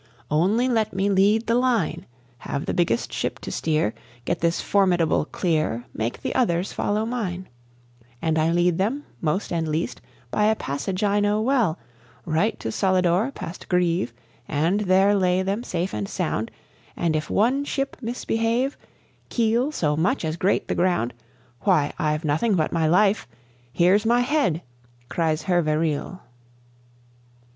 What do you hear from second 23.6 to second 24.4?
here's my